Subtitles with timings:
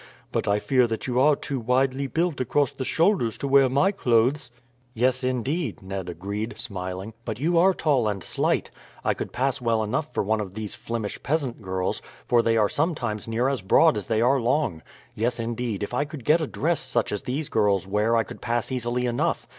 [0.31, 3.69] But I fear that you are far too widely built across the shoulders to wear
[3.69, 4.49] my clothes."
[4.95, 8.71] "Yes, indeed," Ned agreed, smiling; "but you are tall and slight.
[9.05, 12.67] I could pass well enough for one of these Flemish peasant girls, for they are
[12.67, 14.81] sometimes near as broad as they are long.
[15.13, 18.41] Yes, indeed, if I could get a dress such as these girls wear I could
[18.41, 19.45] pass easily enough.